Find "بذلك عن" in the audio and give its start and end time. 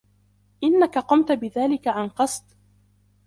1.31-2.09